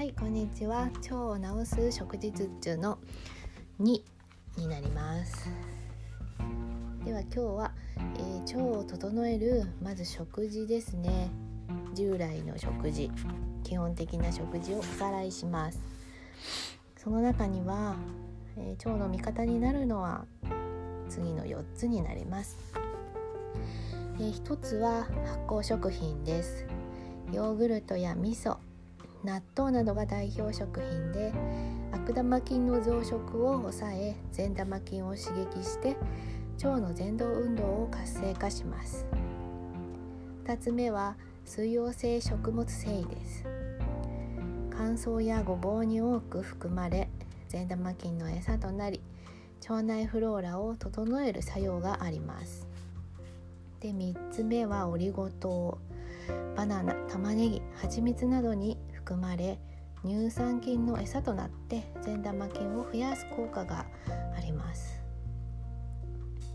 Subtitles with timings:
[0.00, 0.88] はいこんにちは。
[1.10, 2.98] 腸を治す食事術中の
[3.78, 4.00] 2
[4.56, 5.50] になります。
[7.04, 7.72] では今日は、
[8.16, 11.28] えー、腸を整えるまず食事ですね。
[11.92, 13.10] 従来の食事
[13.62, 15.78] 基本的な食事をおさらいします。
[16.96, 17.94] その中には、
[18.56, 20.24] えー、腸の味方になるのは
[21.10, 22.56] 次の4つになります、
[24.18, 26.64] えー、1つは発酵食品です。
[27.34, 28.56] ヨーグルトや味噌
[29.22, 31.32] 納豆などが代表食品で
[31.92, 35.96] 悪玉菌の増殖を抑え善玉菌を刺激して
[36.64, 39.06] 腸の蠕動運動を活性化します。
[40.44, 43.44] 2つ目は水溶性食物繊維です。
[44.70, 47.10] 乾燥やごぼうに多く含まれ
[47.48, 49.02] 善玉菌の餌となり
[49.68, 52.66] 腸内フローラを整える作用があります。
[53.80, 55.78] で3つ目はオリゴ糖。
[56.56, 58.76] バナナ玉ねぎ蜂蜜などに
[59.10, 59.58] 含まれ
[60.04, 63.84] 乳酸菌の餌となって善玉菌を増やす効果が
[64.36, 65.02] あります。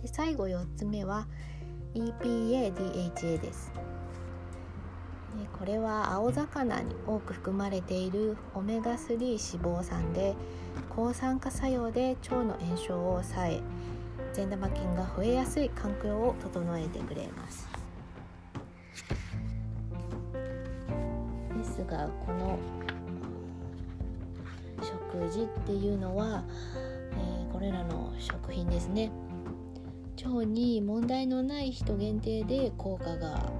[0.01, 1.27] で最後4つ目は
[1.95, 3.73] EPA-DHA です。
[5.59, 10.33] これは青魚に多く含まれているオメガ3脂肪酸で
[10.87, 13.61] 抗酸化作用で腸の炎症を抑え
[14.31, 17.74] 善玉菌が増えやすい環境を整えてくれます。
[21.75, 22.57] ですがこの
[24.79, 26.43] 食事っていうのは、
[27.11, 29.11] えー、これらの食品ですね。
[30.23, 33.51] 腸に問題のない人限定で効果が、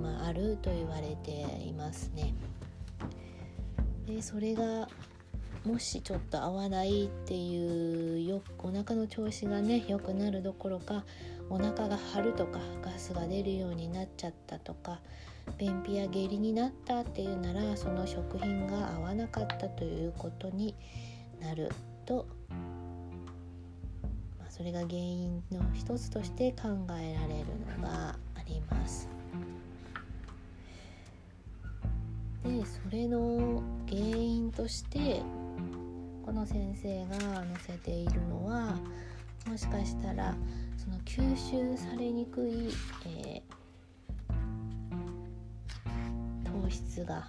[0.00, 1.32] まあ、あると言われて
[1.66, 2.34] いますね。
[4.06, 4.88] でそれが
[5.64, 11.04] もしちょっと合わないっていうよお腹の調子がね良くなるどころか
[11.50, 15.00] お腹が張るとかガスが出るようになっちゃったとか
[15.58, 20.76] 便秘や下痢になったっていうならその食品が合わなかったということに
[21.40, 21.70] なる
[22.06, 22.26] と、
[24.38, 26.68] まあ、それが原因の一つとして考
[27.00, 27.46] えられる
[27.80, 29.08] のがあります。
[32.44, 35.20] でそれの原因として
[36.24, 38.78] この先生が載せているのは
[39.46, 40.34] もしかしたら
[40.80, 42.70] その吸収されにくい、
[43.06, 43.60] えー
[46.70, 47.26] 質が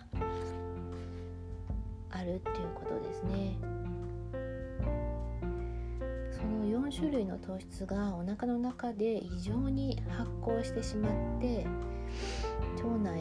[2.12, 3.58] あるっていうことですね。
[6.32, 11.12] その4種類の糖質がお腹の中で異常に発酵してしまっ
[11.42, 11.66] て
[12.84, 13.21] 腸内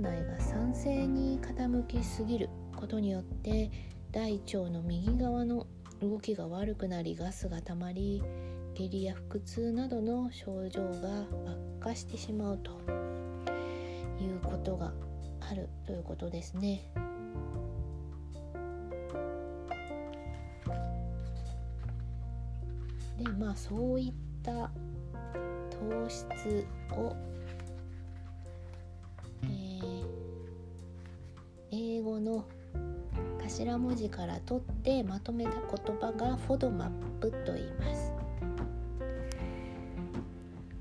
[0.00, 3.70] ー、腸内が酸性に傾きすぎることによって
[4.10, 5.66] 大腸の右側の
[6.00, 8.22] 動きが悪くなりガスがたまり
[8.74, 11.26] 下痢や腹痛などの症状が
[11.78, 12.70] 悪化してしまうと
[14.22, 14.92] いうことが
[15.40, 16.82] あるということですね。
[23.18, 24.12] でまあそういっ
[24.42, 24.70] た
[25.70, 27.14] 糖質を、
[32.00, 32.46] 英語の
[33.42, 35.60] 頭文字から取ってまとめた言
[36.00, 36.90] 葉がフォドマッ
[37.20, 38.14] プと言います。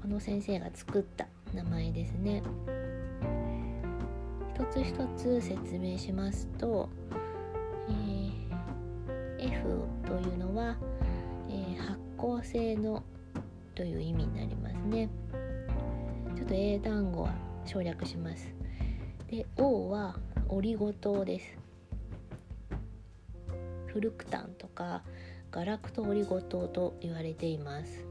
[0.02, 2.42] この先生が作った名前ですね。
[4.56, 6.88] 一つ一つ説明しますと、
[7.90, 10.78] えー、F というのは、
[11.50, 13.04] えー、発酵性の
[13.76, 15.10] という意味になりますね。
[16.38, 17.34] ちょっと英単語は
[17.66, 18.54] 省略します。
[19.30, 20.16] で O は
[20.52, 21.46] オリゴ糖です。
[23.86, 25.04] フルクタンとか
[25.52, 28.04] ガラクトオリゴ糖と言われています。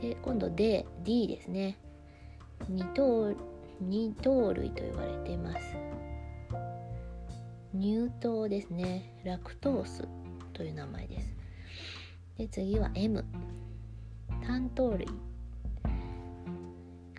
[0.00, 1.76] で今度で D ですね。
[2.70, 3.34] 二糖
[3.82, 5.76] 二糖類と言われています。
[7.78, 9.20] 乳糖ですね。
[9.24, 10.08] ラクトース
[10.54, 11.34] という名前です。
[12.38, 13.22] で次は M
[14.46, 15.06] 単糖類。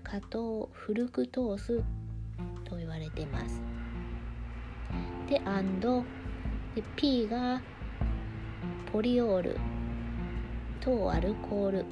[0.02, 1.84] 加糖フルクトース
[2.66, 3.62] と言われてます。
[5.30, 6.04] で and
[6.76, 7.62] で P が
[8.92, 9.58] ポリオール。
[10.82, 11.86] 糖アルコール。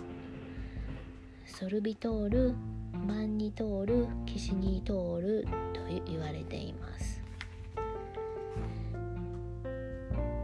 [1.46, 2.54] ソルビトール。
[3.08, 4.08] マンニトール。
[4.25, 5.48] キシニトール。
[5.74, 7.22] と言われています。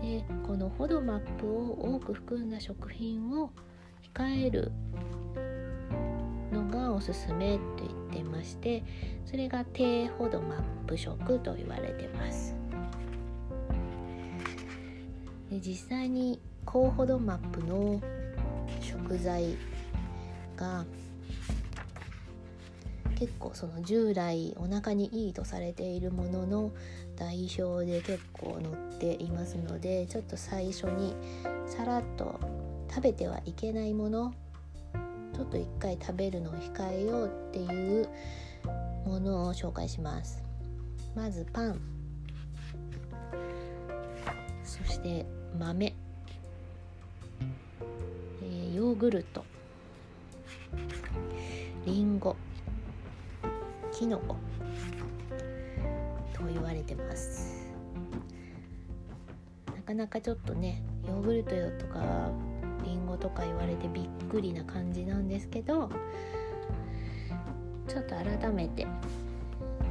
[0.01, 3.51] でこのホドマップを多く含んだ食品を
[4.15, 4.71] 控える
[6.69, 7.61] がおすすめと
[8.11, 8.83] 言ってまして
[9.25, 12.55] それが低ホドマップ食と言われてます。
[15.49, 17.99] で実際に高ホドマップの
[18.81, 19.55] 食材
[20.55, 20.85] が
[23.15, 26.71] 結構その従来お腹にいいとされているものの
[27.17, 31.15] 代表で結構載っていますのでちょっと最初に
[31.67, 32.39] さらっと
[32.89, 34.33] 食べてはいけないもの
[35.39, 38.09] ちょっと一回食べるのを控えようっていう
[39.05, 40.43] ものを紹介します。
[41.15, 41.79] まずパン。
[44.65, 45.25] そして
[45.57, 45.95] 豆、
[47.45, 49.45] えー、ヨーグルト。
[51.85, 52.35] りんご
[53.93, 54.35] キノコ。
[56.33, 57.65] と言われてます。
[59.73, 62.29] なかなかちょっとねヨーグルトとか
[63.19, 65.89] とか言われてびっくりな感じなんですけど
[67.87, 68.87] ちょっと改めて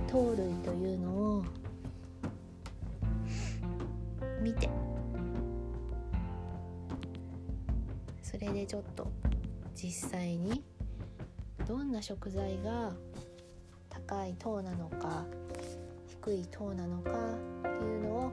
[0.07, 1.45] 糖類というのを
[4.41, 4.69] 見て
[8.23, 9.11] それでちょっと
[9.75, 10.63] 実際に
[11.67, 12.93] どんな食材が
[13.91, 15.25] 高い糖なのか
[16.07, 18.33] 低い糖なのかっていうのを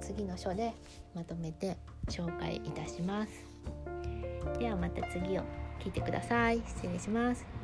[0.00, 0.72] 次の書で
[1.14, 1.76] まとめて
[2.08, 3.32] 紹介いたします。
[4.62, 5.42] ではまた次を
[5.80, 6.62] 聞いてください。
[6.64, 7.61] 失礼します。